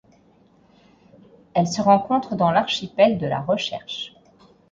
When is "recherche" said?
3.39-4.15